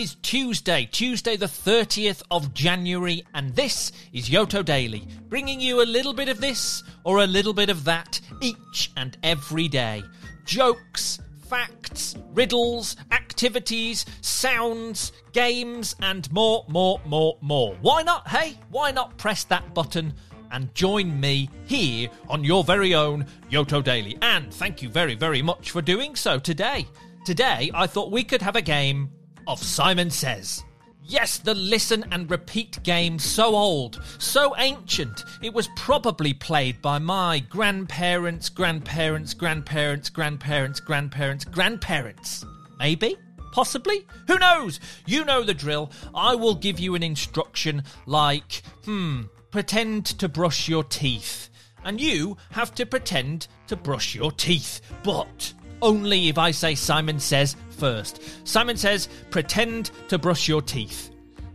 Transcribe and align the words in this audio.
is 0.00 0.14
Tuesday, 0.22 0.88
Tuesday 0.90 1.36
the 1.36 1.44
30th 1.44 2.22
of 2.30 2.54
January, 2.54 3.22
and 3.34 3.54
this 3.54 3.92
is 4.14 4.30
Yoto 4.30 4.64
Daily, 4.64 5.06
bringing 5.28 5.60
you 5.60 5.82
a 5.82 5.84
little 5.84 6.14
bit 6.14 6.30
of 6.30 6.40
this 6.40 6.82
or 7.04 7.18
a 7.18 7.26
little 7.26 7.52
bit 7.52 7.68
of 7.68 7.84
that 7.84 8.18
each 8.40 8.90
and 8.96 9.18
every 9.22 9.68
day. 9.68 10.02
Jokes, 10.46 11.20
facts, 11.50 12.16
riddles, 12.32 12.96
activities, 13.10 14.06
sounds, 14.22 15.12
games, 15.34 15.94
and 16.00 16.32
more, 16.32 16.64
more, 16.68 16.98
more, 17.04 17.36
more. 17.42 17.76
Why 17.82 18.02
not? 18.02 18.26
Hey, 18.26 18.56
why 18.70 18.92
not 18.92 19.18
press 19.18 19.44
that 19.44 19.74
button? 19.74 20.14
and 20.52 20.74
join 20.74 21.20
me 21.20 21.48
here 21.66 22.08
on 22.28 22.42
your 22.42 22.64
very 22.64 22.92
own 22.92 23.24
Yoto 23.52 23.84
Daily. 23.84 24.18
And 24.20 24.52
thank 24.52 24.82
you 24.82 24.88
very, 24.88 25.14
very 25.14 25.42
much 25.42 25.70
for 25.70 25.80
doing 25.80 26.16
so 26.16 26.40
today. 26.40 26.88
Today, 27.24 27.70
I 27.72 27.86
thought 27.86 28.10
we 28.10 28.24
could 28.24 28.42
have 28.42 28.56
a 28.56 28.60
game 28.60 29.10
of 29.46 29.62
Simon 29.62 30.10
Says. 30.10 30.62
Yes, 31.10 31.38
the 31.38 31.54
listen 31.54 32.04
and 32.12 32.30
repeat 32.30 32.80
game, 32.84 33.18
so 33.18 33.56
old, 33.56 34.00
so 34.18 34.54
ancient, 34.58 35.24
it 35.42 35.52
was 35.52 35.68
probably 35.74 36.32
played 36.32 36.80
by 36.80 36.98
my 36.98 37.40
grandparents, 37.40 38.48
grandparents, 38.48 39.34
grandparents, 39.34 40.08
grandparents, 40.08 40.78
grandparents, 40.78 41.44
grandparents. 41.44 42.44
Maybe? 42.78 43.16
Possibly? 43.50 44.06
Who 44.28 44.38
knows? 44.38 44.78
You 45.04 45.24
know 45.24 45.42
the 45.42 45.52
drill. 45.52 45.90
I 46.14 46.36
will 46.36 46.54
give 46.54 46.78
you 46.78 46.94
an 46.94 47.02
instruction 47.02 47.82
like, 48.06 48.62
hmm, 48.84 49.22
pretend 49.50 50.06
to 50.20 50.28
brush 50.28 50.68
your 50.68 50.84
teeth. 50.84 51.50
And 51.84 52.00
you 52.00 52.36
have 52.50 52.72
to 52.76 52.86
pretend 52.86 53.48
to 53.66 53.74
brush 53.74 54.14
your 54.14 54.30
teeth. 54.30 54.80
But 55.02 55.54
only 55.82 56.28
if 56.28 56.38
I 56.38 56.50
say 56.50 56.74
Simon 56.74 57.18
says 57.18 57.56
first. 57.70 58.22
Simon 58.46 58.76
says, 58.76 59.08
pretend 59.30 59.90
to 60.08 60.18
brush 60.18 60.48
your 60.48 60.62
teeth. 60.62 61.10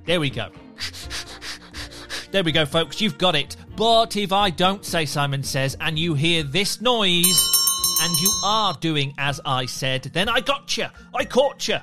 There 0.05 0.19
we 0.19 0.29
go. 0.29 0.49
there 2.31 2.43
we 2.43 2.51
go, 2.51 2.65
folks. 2.65 3.01
You've 3.01 3.17
got 3.17 3.35
it. 3.35 3.55
But 3.75 4.17
if 4.17 4.31
I 4.31 4.49
don't 4.49 4.85
say 4.85 5.05
Simon 5.05 5.43
says 5.43 5.75
and 5.79 5.97
you 5.97 6.13
hear 6.13 6.43
this 6.43 6.81
noise 6.81 7.49
and 8.01 8.15
you 8.17 8.31
are 8.43 8.73
doing 8.79 9.13
as 9.17 9.39
I 9.45 9.65
said, 9.65 10.03
then 10.13 10.29
I 10.29 10.41
got 10.41 10.77
you. 10.77 10.87
I 11.13 11.25
caught 11.25 11.67
you. 11.67 11.77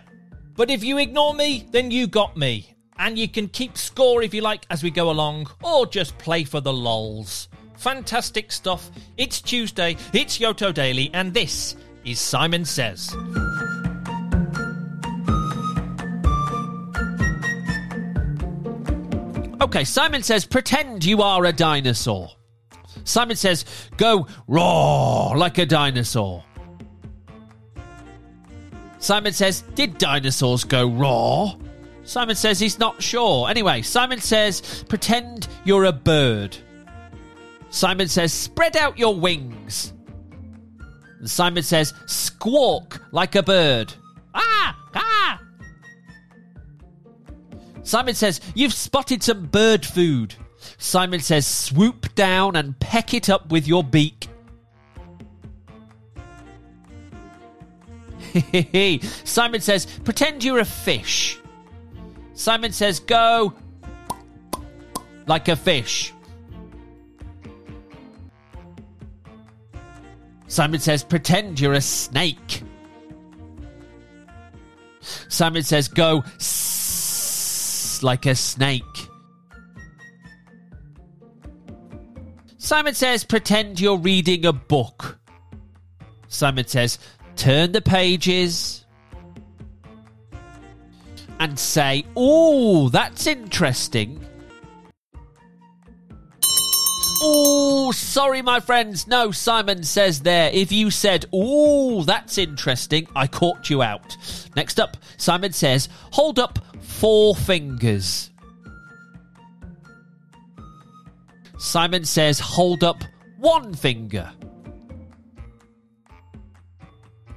But 0.54 0.70
if 0.70 0.84
you 0.84 0.98
ignore 0.98 1.34
me, 1.34 1.66
then 1.70 1.90
you 1.90 2.06
got 2.06 2.36
me. 2.36 2.74
And 2.98 3.18
you 3.18 3.28
can 3.28 3.48
keep 3.48 3.76
score 3.76 4.22
if 4.22 4.34
you 4.34 4.42
like 4.42 4.66
as 4.70 4.82
we 4.82 4.90
go 4.90 5.10
along, 5.10 5.48
or 5.62 5.86
just 5.86 6.16
play 6.18 6.44
for 6.44 6.60
the 6.60 6.72
lols. 6.72 7.48
Fantastic 7.76 8.52
stuff. 8.52 8.90
It's 9.16 9.40
Tuesday, 9.40 9.96
it's 10.12 10.38
Yoto 10.38 10.72
Daily, 10.72 11.10
and 11.12 11.34
this 11.34 11.74
is 12.04 12.20
Simon 12.20 12.64
Says. 12.64 13.14
Okay, 19.60 19.84
Simon 19.84 20.22
says, 20.22 20.44
pretend 20.44 21.04
you 21.04 21.22
are 21.22 21.44
a 21.44 21.52
dinosaur. 21.52 22.30
Simon 23.04 23.36
says, 23.36 23.64
go 23.96 24.26
roar 24.48 25.36
like 25.36 25.58
a 25.58 25.66
dinosaur. 25.66 26.44
Simon 28.98 29.32
says, 29.32 29.62
did 29.74 29.98
dinosaurs 29.98 30.64
go 30.64 30.88
roar? 30.88 31.56
Simon 32.04 32.34
says 32.34 32.58
he's 32.58 32.78
not 32.78 33.00
sure. 33.02 33.48
Anyway, 33.48 33.82
Simon 33.82 34.20
says, 34.20 34.84
pretend 34.88 35.48
you're 35.64 35.84
a 35.84 35.92
bird. 35.92 36.56
Simon 37.70 38.08
says, 38.08 38.32
spread 38.32 38.76
out 38.76 38.98
your 38.98 39.14
wings. 39.14 39.92
And 41.22 41.30
Simon 41.30 41.62
says, 41.62 41.94
squawk 42.06 43.00
like 43.12 43.36
a 43.36 43.44
bird. 43.44 43.94
Ah! 44.34 44.76
Ah! 44.92 45.40
Simon 47.84 48.16
says, 48.16 48.40
you've 48.56 48.72
spotted 48.72 49.22
some 49.22 49.46
bird 49.46 49.86
food. 49.86 50.34
Simon 50.78 51.20
says, 51.20 51.46
swoop 51.46 52.12
down 52.16 52.56
and 52.56 52.76
peck 52.80 53.14
it 53.14 53.30
up 53.30 53.52
with 53.52 53.68
your 53.68 53.84
beak. 53.84 54.26
Simon 59.24 59.60
says, 59.60 59.86
pretend 60.00 60.42
you're 60.42 60.58
a 60.58 60.64
fish. 60.64 61.38
Simon 62.34 62.72
says, 62.72 62.98
go 62.98 63.54
like 65.28 65.46
a 65.46 65.54
fish. 65.54 66.12
Simon 70.52 70.80
says, 70.80 71.02
pretend 71.02 71.58
you're 71.58 71.72
a 71.72 71.80
snake. 71.80 72.62
Simon 75.28 75.62
says, 75.62 75.88
go 75.88 76.22
like 78.06 78.26
a 78.26 78.34
snake. 78.34 78.82
Simon 82.58 82.92
says, 82.92 83.24
pretend 83.24 83.80
you're 83.80 83.96
reading 83.96 84.44
a 84.44 84.52
book. 84.52 85.18
Simon 86.28 86.66
says, 86.66 86.98
turn 87.36 87.72
the 87.72 87.80
pages 87.80 88.84
and 91.40 91.58
say, 91.58 92.04
oh, 92.14 92.90
that's 92.90 93.26
interesting. 93.26 94.22
Oh, 97.24 97.92
sorry, 97.92 98.42
my 98.42 98.58
friends. 98.58 99.06
No, 99.06 99.30
Simon 99.30 99.84
says 99.84 100.20
there. 100.20 100.50
If 100.52 100.72
you 100.72 100.90
said, 100.90 101.26
oh, 101.32 102.02
that's 102.02 102.36
interesting, 102.36 103.06
I 103.14 103.28
caught 103.28 103.70
you 103.70 103.80
out. 103.80 104.16
Next 104.56 104.80
up, 104.80 104.96
Simon 105.18 105.52
says, 105.52 105.88
hold 106.10 106.40
up 106.40 106.58
four 106.80 107.36
fingers. 107.36 108.30
Simon 111.58 112.04
says, 112.04 112.40
hold 112.40 112.82
up 112.82 113.04
one 113.38 113.72
finger. 113.72 114.32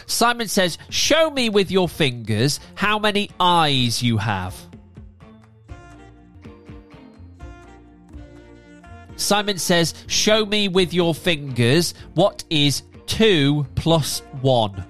Simon 0.08 0.48
says, 0.48 0.80
show 0.90 1.30
me 1.30 1.50
with 1.50 1.70
your 1.70 1.88
fingers 1.88 2.60
how 2.74 2.98
many 2.98 3.30
eyes 3.40 4.02
you 4.02 4.18
have. 4.18 4.56
Simon 9.16 9.58
says, 9.58 9.94
Show 10.08 10.46
me 10.46 10.68
with 10.68 10.94
your 10.94 11.14
fingers 11.14 11.94
what 12.14 12.44
is 12.50 12.84
2 13.08 13.66
plus 13.76 14.20
1. 14.42 14.86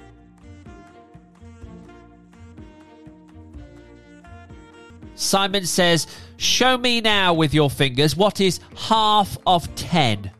Simon 5.15 5.65
says, 5.65 6.07
Show 6.37 6.77
me 6.77 7.01
now 7.01 7.33
with 7.33 7.53
your 7.53 7.69
fingers 7.69 8.15
what 8.15 8.41
is 8.41 8.59
half 8.75 9.37
of 9.45 9.73
10. 9.75 10.31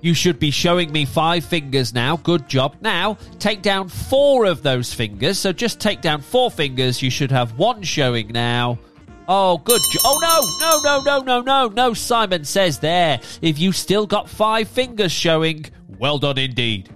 You 0.00 0.12
should 0.12 0.38
be 0.38 0.50
showing 0.50 0.92
me 0.92 1.06
five 1.06 1.46
fingers 1.46 1.94
now. 1.94 2.18
Good 2.18 2.46
job. 2.46 2.76
Now, 2.82 3.16
take 3.38 3.62
down 3.62 3.88
four 3.88 4.44
of 4.44 4.62
those 4.62 4.92
fingers. 4.92 5.38
So 5.38 5.50
just 5.50 5.80
take 5.80 6.02
down 6.02 6.20
four 6.20 6.50
fingers. 6.50 7.00
You 7.00 7.08
should 7.08 7.30
have 7.30 7.56
one 7.58 7.82
showing 7.82 8.28
now. 8.28 8.78
Oh, 9.26 9.58
good. 9.58 9.80
Jo- 9.90 10.00
oh, 10.04 10.18
no, 10.60 10.80
no, 10.80 10.80
no, 10.82 11.02
no, 11.02 11.20
no, 11.22 11.40
no, 11.40 11.68
no. 11.68 11.94
Simon 11.94 12.44
says 12.44 12.78
there. 12.78 13.20
If 13.40 13.58
you 13.58 13.72
still 13.72 14.06
got 14.06 14.28
five 14.28 14.68
fingers 14.68 15.12
showing, 15.12 15.66
well 15.98 16.18
done 16.18 16.38
indeed. 16.38 16.90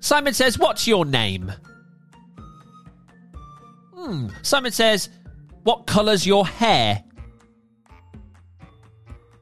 Simon 0.00 0.34
says, 0.34 0.58
What's 0.58 0.86
your 0.86 1.04
name? 1.04 1.52
Hmm. 3.94 4.28
Simon 4.42 4.72
says, 4.72 5.10
What 5.62 5.86
colour's 5.86 6.26
your 6.26 6.46
hair? 6.46 7.04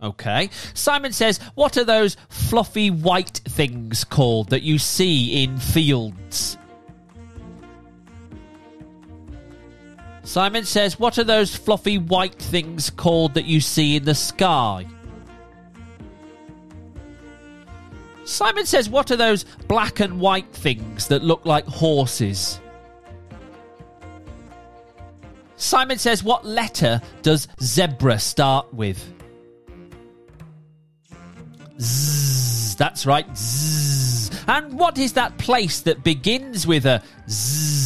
Okay. 0.03 0.51
Simon 0.75 1.13
says, 1.13 1.39
What 1.55 1.77
are 1.77 1.85
those 1.85 2.17
fluffy 2.29 2.91
white 2.91 3.41
things 3.45 4.05
called 4.05 4.51
that 4.51 4.63
you 4.63 4.79
see 4.79 5.43
in 5.43 5.59
fields? 5.59 6.59
Simon 10.31 10.65
says, 10.65 10.97
What 10.97 11.19
are 11.19 11.25
those 11.25 11.57
fluffy 11.57 11.99
white 11.99 12.37
things 12.37 12.89
called 12.89 13.35
that 13.35 13.47
you 13.47 13.61
see 13.61 13.97
in 13.97 14.05
the 14.05 14.15
sky? 14.15 14.87
Simon 18.25 18.65
says, 18.65 18.89
What 18.89 19.11
are 19.11 19.17
those 19.17 19.43
black 19.67 19.99
and 19.99 20.21
white 20.21 20.53
things 20.53 21.09
that 21.09 21.25
look 21.25 21.45
like 21.47 21.67
horses? 21.67 22.61
Simon 25.57 25.99
says, 25.99 26.23
What 26.23 26.47
letter 26.47 27.01
does 27.23 27.49
zebra 27.61 28.21
start 28.21 28.73
with? 28.73 29.05
Zzz, 31.81 32.77
that's 32.77 33.05
right. 33.05 33.27
Zzz. 33.37 34.31
And 34.47 34.79
what 34.79 34.97
is 34.97 35.15
that 35.15 35.39
place 35.39 35.81
that 35.81 36.05
begins 36.05 36.69
with 36.69 36.87
a 36.87 37.03
zzz 37.29 37.80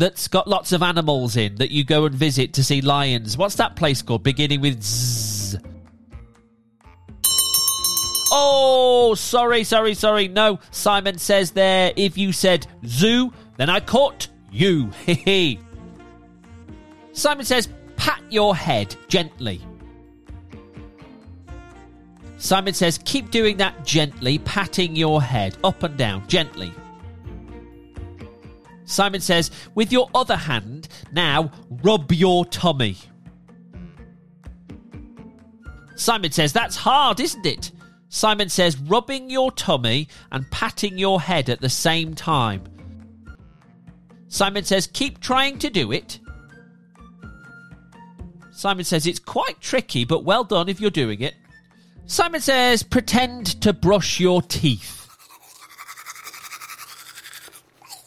that's 0.00 0.26
got 0.28 0.48
lots 0.48 0.72
of 0.72 0.82
animals 0.82 1.36
in 1.36 1.56
that 1.56 1.70
you 1.70 1.84
go 1.84 2.06
and 2.06 2.14
visit 2.14 2.54
to 2.54 2.64
see 2.64 2.80
lions? 2.80 3.36
What's 3.36 3.56
that 3.56 3.76
place 3.76 4.02
called 4.02 4.22
beginning 4.22 4.60
with 4.60 4.82
Z. 4.82 5.58
Oh, 8.32 9.14
sorry, 9.16 9.64
sorry, 9.64 9.94
sorry. 9.94 10.28
No, 10.28 10.60
Simon 10.70 11.18
says 11.18 11.50
there 11.50 11.92
if 11.96 12.16
you 12.16 12.32
said 12.32 12.66
zoo, 12.86 13.32
Then 13.56 13.68
I 13.68 13.80
caught 13.80 14.28
you. 14.50 14.90
Simon 17.12 17.44
says, 17.44 17.68
pat 17.96 18.22
your 18.30 18.56
head 18.56 18.96
gently. 19.08 19.60
Simon 22.38 22.72
says, 22.72 22.98
keep 23.04 23.30
doing 23.30 23.58
that 23.58 23.84
gently, 23.84 24.38
patting 24.38 24.96
your 24.96 25.20
head 25.20 25.58
up 25.62 25.82
and 25.82 25.96
down, 25.98 26.26
gently. 26.26 26.72
Simon 28.90 29.20
says, 29.20 29.52
with 29.76 29.92
your 29.92 30.10
other 30.14 30.36
hand, 30.36 30.88
now 31.12 31.52
rub 31.84 32.10
your 32.10 32.44
tummy. 32.44 32.96
Simon 35.94 36.32
says, 36.32 36.52
that's 36.52 36.74
hard, 36.74 37.20
isn't 37.20 37.46
it? 37.46 37.70
Simon 38.08 38.48
says, 38.48 38.76
rubbing 38.78 39.30
your 39.30 39.52
tummy 39.52 40.08
and 40.32 40.50
patting 40.50 40.98
your 40.98 41.20
head 41.20 41.48
at 41.48 41.60
the 41.60 41.68
same 41.68 42.14
time. 42.14 42.64
Simon 44.26 44.64
says, 44.64 44.88
keep 44.88 45.20
trying 45.20 45.58
to 45.58 45.70
do 45.70 45.92
it. 45.92 46.18
Simon 48.50 48.84
says, 48.84 49.06
it's 49.06 49.20
quite 49.20 49.60
tricky, 49.60 50.04
but 50.04 50.24
well 50.24 50.42
done 50.42 50.68
if 50.68 50.80
you're 50.80 50.90
doing 50.90 51.20
it. 51.20 51.34
Simon 52.06 52.40
says, 52.40 52.82
pretend 52.82 53.60
to 53.62 53.72
brush 53.72 54.18
your 54.18 54.42
teeth. 54.42 54.99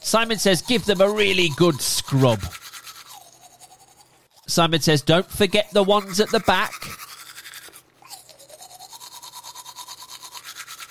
Simon 0.04 0.38
says, 0.38 0.62
give 0.62 0.86
them 0.86 1.02
a 1.02 1.10
really 1.10 1.50
good 1.56 1.82
scrub. 1.82 2.42
Simon 4.46 4.82
says, 4.82 5.02
don't 5.02 5.26
forget 5.26 5.72
the 5.72 5.84
ones 5.84 6.20
at 6.20 6.30
the 6.30 6.42
back. 6.42 6.74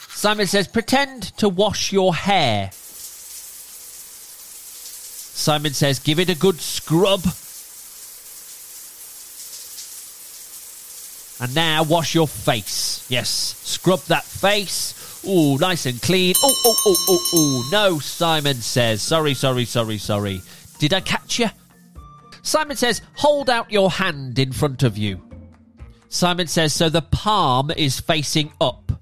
Simon 0.08 0.46
says, 0.46 0.66
pretend 0.66 1.36
to 1.36 1.48
wash 1.48 1.92
your 1.92 2.14
hair. 2.14 2.70
Simon 5.42 5.72
says, 5.72 5.98
give 5.98 6.18
it 6.18 6.28
a 6.28 6.34
good 6.34 6.60
scrub. 6.60 7.22
And 11.42 11.56
now 11.56 11.82
wash 11.82 12.14
your 12.14 12.28
face. 12.28 13.04
Yes, 13.08 13.28
scrub 13.28 13.98
that 14.02 14.22
face. 14.22 15.24
Ooh, 15.26 15.58
nice 15.58 15.86
and 15.86 16.00
clean. 16.00 16.34
Oh, 16.40 16.54
oh, 16.64 16.74
oh, 16.86 16.96
oh, 17.08 17.30
oh. 17.34 17.68
No, 17.72 17.98
Simon 17.98 18.54
says. 18.54 19.02
Sorry, 19.02 19.34
sorry, 19.34 19.64
sorry, 19.64 19.98
sorry. 19.98 20.40
Did 20.78 20.94
I 20.94 21.00
catch 21.00 21.40
you? 21.40 21.48
Simon 22.42 22.76
says, 22.76 23.02
hold 23.14 23.50
out 23.50 23.72
your 23.72 23.90
hand 23.90 24.38
in 24.38 24.52
front 24.52 24.84
of 24.84 24.96
you. 24.96 25.20
Simon 26.08 26.46
says, 26.46 26.72
so 26.72 26.88
the 26.88 27.02
palm 27.02 27.72
is 27.72 27.98
facing 27.98 28.52
up. 28.60 28.92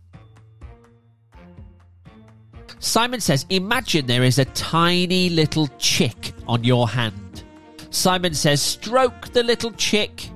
Simon 2.79 3.21
says, 3.21 3.45
imagine 3.51 4.07
there 4.07 4.25
is 4.25 4.39
a 4.39 4.47
tiny 4.47 5.29
little 5.29 5.69
chick 5.77 6.33
on 6.49 6.65
your 6.65 6.89
hand. 6.89 7.45
Simon 7.91 8.33
says, 8.33 8.63
stroke 8.63 9.29
the 9.35 9.43
little 9.43 9.73
chick 9.73 10.31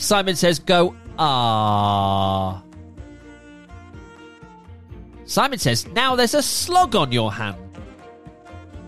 Simon 0.00 0.34
says, 0.34 0.58
go, 0.58 0.96
ah. 1.18 2.62
Simon 5.26 5.58
says, 5.58 5.86
now 5.88 6.16
there's 6.16 6.32
a 6.32 6.42
slug 6.42 6.96
on 6.96 7.12
your 7.12 7.30
hand. 7.30 7.58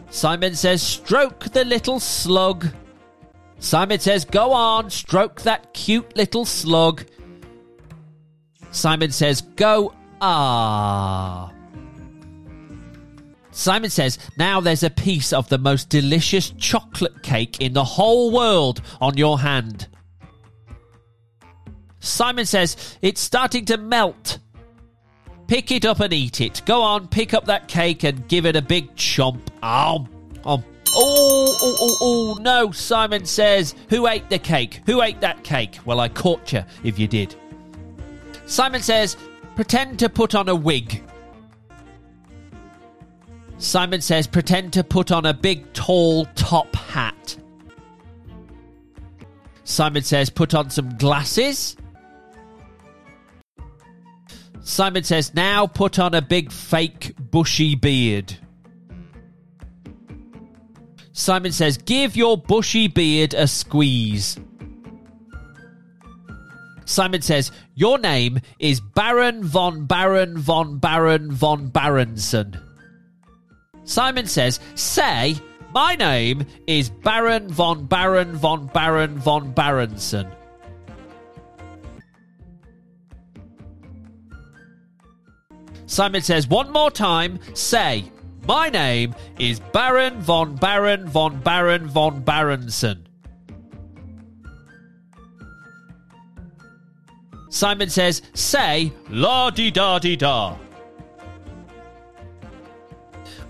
Simon 0.08 0.54
says, 0.54 0.82
stroke 0.82 1.50
the 1.52 1.66
little 1.66 2.00
slug. 2.00 2.66
Simon 3.58 4.00
says, 4.00 4.24
go 4.24 4.52
on, 4.52 4.88
stroke 4.88 5.42
that 5.42 5.74
cute 5.74 6.16
little 6.16 6.46
slug. 6.46 7.04
Simon 8.70 9.12
says, 9.12 9.42
go, 9.42 9.92
ah. 10.22 11.52
Simon 13.50 13.90
says, 13.90 14.18
now 14.38 14.62
there's 14.62 14.82
a 14.82 14.88
piece 14.88 15.34
of 15.34 15.46
the 15.50 15.58
most 15.58 15.90
delicious 15.90 16.54
chocolate 16.56 17.22
cake 17.22 17.60
in 17.60 17.74
the 17.74 17.84
whole 17.84 18.32
world 18.32 18.80
on 18.98 19.18
your 19.18 19.38
hand. 19.38 19.88
Simon 22.02 22.44
says, 22.44 22.98
It's 23.00 23.20
starting 23.20 23.64
to 23.66 23.78
melt. 23.78 24.38
Pick 25.46 25.70
it 25.70 25.84
up 25.84 26.00
and 26.00 26.12
eat 26.12 26.40
it. 26.40 26.60
Go 26.66 26.82
on, 26.82 27.06
pick 27.06 27.32
up 27.32 27.44
that 27.46 27.68
cake 27.68 28.02
and 28.02 28.26
give 28.26 28.44
it 28.44 28.56
a 28.56 28.62
big 28.62 28.94
chomp. 28.96 29.40
Oh, 29.62 30.08
oh, 30.44 30.62
oh, 30.94 31.56
oh, 31.62 31.98
oh, 32.00 32.38
no, 32.40 32.72
Simon 32.72 33.24
says. 33.24 33.76
Who 33.88 34.08
ate 34.08 34.28
the 34.30 34.38
cake? 34.38 34.80
Who 34.86 35.00
ate 35.00 35.20
that 35.20 35.44
cake? 35.44 35.78
Well, 35.84 36.00
I 36.00 36.08
caught 36.08 36.52
you 36.52 36.64
if 36.82 36.98
you 36.98 37.06
did. 37.06 37.36
Simon 38.46 38.82
says, 38.82 39.16
Pretend 39.54 40.00
to 40.00 40.08
put 40.08 40.34
on 40.34 40.48
a 40.48 40.56
wig. 40.56 41.04
Simon 43.58 44.00
says, 44.00 44.26
Pretend 44.26 44.72
to 44.72 44.82
put 44.82 45.12
on 45.12 45.24
a 45.24 45.34
big, 45.34 45.72
tall 45.72 46.24
top 46.34 46.74
hat. 46.74 47.36
Simon 49.62 50.02
says, 50.02 50.30
Put 50.30 50.52
on 50.52 50.68
some 50.68 50.96
glasses. 50.96 51.76
Simon 54.62 55.02
says, 55.02 55.34
now 55.34 55.66
put 55.66 55.98
on 55.98 56.14
a 56.14 56.22
big 56.22 56.52
fake 56.52 57.14
bushy 57.18 57.74
beard. 57.74 58.36
Simon 61.12 61.52
says, 61.52 61.76
give 61.76 62.16
your 62.16 62.38
bushy 62.38 62.88
beard 62.88 63.34
a 63.34 63.46
squeeze. 63.46 64.38
Simon 66.84 67.22
says, 67.22 67.50
your 67.74 67.98
name 67.98 68.40
is 68.58 68.80
Baron 68.80 69.42
von 69.44 69.86
Baron 69.86 70.38
von 70.38 70.78
Baron 70.78 71.30
von 71.30 71.70
Baronson. 71.70 72.60
Simon 73.84 74.26
says, 74.26 74.60
say, 74.74 75.36
my 75.74 75.96
name 75.96 76.46
is 76.66 76.88
Baron 76.88 77.48
von 77.48 77.86
Baron 77.86 78.36
von 78.36 78.66
Baron 78.66 79.18
von 79.18 79.52
Baronson. 79.52 80.30
Simon 85.92 86.22
says, 86.22 86.48
one 86.48 86.72
more 86.72 86.90
time, 86.90 87.38
say, 87.52 88.10
my 88.46 88.70
name 88.70 89.14
is 89.38 89.60
Baron 89.60 90.22
von 90.22 90.56
Baron 90.56 91.06
von 91.06 91.38
Baron 91.40 91.86
von 91.86 92.24
Baronson. 92.24 93.04
Simon 97.50 97.90
says, 97.90 98.22
say, 98.32 98.90
la 99.10 99.50
di 99.50 99.70
da 99.70 99.98
di 99.98 100.16
da 100.16 100.56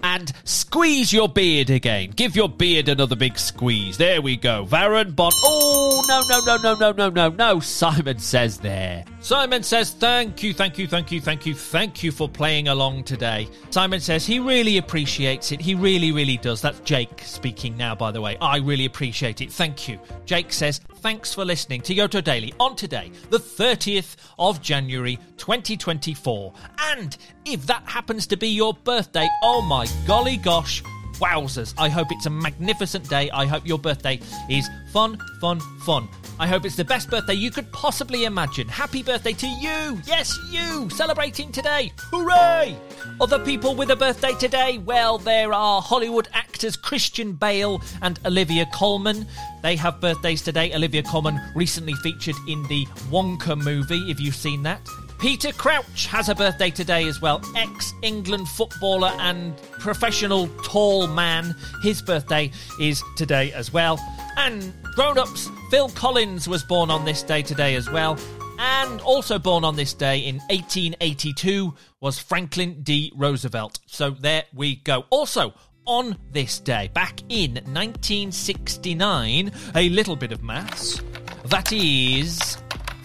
and 0.03 0.33
squeeze 0.43 1.13
your 1.13 1.29
beard 1.29 1.71
again. 1.71 2.11
Give 2.11 2.35
your 2.35 2.49
beard 2.49 2.89
another 2.89 3.15
big 3.15 3.39
squeeze. 3.39 3.97
There 3.97 4.21
we 4.21 4.37
go. 4.37 4.67
Baron 4.67 5.13
Bond. 5.13 5.33
Oh, 5.45 6.03
no, 6.09 6.21
no, 6.29 6.45
no, 6.45 6.57
no, 6.57 6.75
no, 6.75 6.91
no, 6.91 7.09
no, 7.09 7.29
no. 7.29 7.61
Simon 7.61 8.19
says 8.19 8.59
there. 8.59 9.05
Simon 9.23 9.63
says, 9.63 9.93
thank 9.93 10.43
you, 10.43 10.53
thank 10.53 10.79
you, 10.79 10.89
thank 10.89 11.13
you, 11.13 11.21
thank 11.21 11.47
you, 11.47 11.55
thank 11.55 12.03
you 12.03 12.11
for 12.11 12.29
playing 12.29 12.67
along 12.67 13.05
today. 13.05 13.49
Simon 13.71 14.01
says 14.01 14.27
he 14.27 14.41
really 14.41 14.79
appreciates 14.79 15.53
it. 15.53 15.61
He 15.61 15.77
really, 15.77 16.11
really 16.11 16.39
does. 16.39 16.61
That's 16.61 16.81
Jake 16.81 17.21
speaking 17.23 17.77
now, 17.77 17.95
by 17.95 18.11
the 18.11 18.21
way. 18.21 18.37
I 18.41 18.57
really 18.57 18.85
appreciate 18.85 19.41
it. 19.41 19.53
Thank 19.53 19.87
you. 19.87 20.01
Jake 20.25 20.53
says, 20.53 20.81
thanks 20.97 21.33
for 21.33 21.45
listening 21.45 21.83
to 21.83 21.95
Yoto 21.95 22.23
Daily 22.23 22.53
on 22.59 22.75
today, 22.75 23.13
the 23.31 23.39
30th 23.39 24.17
of 24.41 24.61
January 24.61 25.17
2024. 25.37 26.53
And 26.81 27.17
if 27.45 27.65
that 27.69 27.85
happens 27.85 28.27
to 28.27 28.37
be 28.37 28.49
your 28.49 28.75
birthday, 28.75 29.29
oh 29.45 29.63
my 29.63 29.87
golly 30.05 30.37
gosh, 30.37 30.83
wowzers. 31.23 31.73
I 31.79 31.89
hope 31.89 32.09
it's 32.11 32.27
a 32.27 32.31
magnificent 32.31 33.09
day. 33.09 33.31
I 33.31 33.47
hope 33.47 33.67
your 33.67 33.79
birthday 33.79 34.21
is 34.51 34.69
fun, 34.93 35.19
fun, 35.41 35.61
fun. 35.87 36.09
I 36.41 36.47
hope 36.49 36.65
it's 36.65 36.77
the 36.77 36.85
best 36.85 37.09
birthday 37.09 37.35
you 37.35 37.51
could 37.51 37.71
possibly 37.73 38.25
imagine. 38.25 38.67
Happy 38.67 39.03
birthday 39.03 39.33
to 39.35 39.47
you! 39.47 40.01
Yes, 40.05 40.37
you! 40.51 40.91
Celebrating 40.91 41.53
today! 41.53 41.93
Hooray! 42.11 42.77
Other 43.21 43.39
people 43.45 43.77
with 43.77 43.91
a 43.91 43.97
birthday 43.97 44.33
today? 44.35 44.79
Well, 44.79 45.19
there 45.19 45.53
are 45.53 45.81
Hollywood 45.81 46.29
actors 46.33 46.77
Christian 46.77 47.33
Bale 47.33 47.81
and 48.03 48.19
Olivia 48.25 48.67
Colman. 48.75 49.27
They 49.63 49.77
have 49.77 50.01
birthdays 50.01 50.43
today. 50.43 50.75
Olivia 50.75 51.03
Colman 51.03 51.41
recently 51.55 51.95
featured 51.95 52.37
in 52.49 52.63
the 52.65 52.87
Wonka 53.11 53.57
movie, 53.57 54.11
if 54.11 54.19
you've 54.21 54.35
seen 54.35 54.63
that. 54.65 54.81
Peter 55.23 55.53
Crouch 55.53 56.07
has 56.07 56.29
a 56.29 56.35
birthday 56.35 56.69
today 56.69 57.07
as 57.07 57.23
well. 57.23 57.41
Ex 57.55 57.95
England 58.03 58.49
footballer 58.49 59.13
and 59.21 59.57
professional 59.79 60.49
tall 60.65 61.07
man. 61.07 61.55
His 61.81 62.03
birthday 62.03 62.51
is 62.81 63.05
today 63.15 63.53
as 63.53 63.73
well. 63.73 64.01
And 64.37 64.75
grown 64.97 65.19
ups, 65.19 65.49
Phil 65.71 65.91
Collins 65.91 66.49
was 66.49 66.65
born 66.65 66.91
on 66.91 67.05
this 67.05 67.23
day 67.23 67.41
today 67.41 67.77
as 67.77 67.89
well. 67.89 68.19
And 68.59 69.01
also 69.03 69.39
born 69.39 69.63
on 69.63 69.77
this 69.77 69.95
day 69.95 70.19
in 70.19 70.39
1882 70.51 71.73
was 72.01 72.19
Franklin 72.19 72.83
D. 72.83 73.13
Roosevelt. 73.15 73.79
So 73.87 74.11
there 74.11 74.43
we 74.53 74.75
go. 74.75 75.05
Also, 75.11 75.55
on 75.87 76.19
this 76.33 76.59
day, 76.59 76.91
back 76.95 77.21
in 77.29 77.55
1969, 77.55 79.53
a 79.77 79.89
little 79.89 80.17
bit 80.17 80.33
of 80.33 80.43
maths. 80.43 81.01
That 81.45 81.73
is 81.73 82.57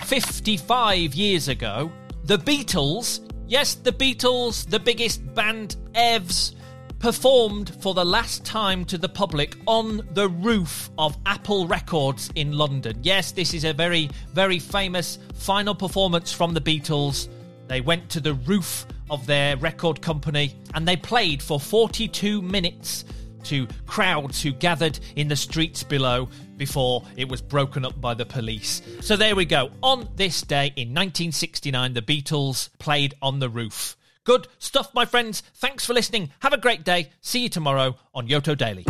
55 0.08 1.14
years 1.14 1.48
ago, 1.50 1.92
the 2.28 2.38
Beatles, 2.38 3.22
yes, 3.48 3.76
the 3.76 3.94
Beatles, 3.94 4.70
the 4.70 4.82
biggest 4.82 5.34
band 5.34 5.78
evs, 5.94 6.56
performed 7.00 7.74
for 7.82 7.94
the 7.94 8.04
last 8.04 8.44
time 8.44 8.84
to 8.84 8.98
the 8.98 9.08
public 9.08 9.56
on 9.66 10.06
the 10.12 10.28
roof 10.28 10.90
of 10.98 11.18
Apple 11.26 11.68
Records 11.68 12.30
in 12.36 12.52
London. 12.52 13.00
Yes, 13.02 13.32
this 13.32 13.54
is 13.54 13.64
a 13.64 13.72
very, 13.72 14.10
very 14.34 14.60
famous 14.60 15.20
final 15.36 15.74
performance 15.74 16.34
from 16.34 16.54
the 16.54 16.60
Beatles. 16.60 17.30
They 17.70 17.80
went 17.80 18.10
to 18.10 18.20
the 18.20 18.34
roof 18.34 18.86
of 19.10 19.26
their 19.26 19.56
record 19.56 20.02
company 20.02 20.54
and 20.74 20.86
they 20.86 20.98
played 20.98 21.42
for 21.42 21.62
42 21.62 22.42
minutes 22.42 23.06
to 23.48 23.68
crowds 23.86 24.42
who 24.42 24.52
gathered 24.52 25.00
in 25.16 25.28
the 25.28 25.36
streets 25.36 25.84
below 25.84 26.30
before 26.58 27.04
it 27.16 27.30
was 27.30 27.42
broken 27.42 27.86
up 27.86 28.00
by 28.00 28.14
the 28.14 28.26
police. 28.26 28.82
So 29.02 29.16
there 29.16 29.36
we 29.36 29.46
go. 29.46 29.72
On 29.82 30.08
this 30.16 30.42
day 30.42 30.68
in 30.76 30.90
1969, 30.90 31.94
the 31.94 32.02
Beatles 32.02 32.70
played 32.80 33.14
on 33.22 33.40
the 33.40 33.50
roof. 33.50 33.96
Good 34.24 34.48
stuff, 34.60 34.94
my 34.94 35.06
friends. 35.06 35.42
Thanks 35.56 35.86
for 35.86 35.94
listening. 35.94 36.32
Have 36.40 36.54
a 36.54 36.58
great 36.58 36.84
day. 36.84 37.12
See 37.22 37.44
you 37.44 37.50
tomorrow 37.50 37.96
on 38.14 38.28
Yoto 38.28 38.58
Daily. 38.58 38.86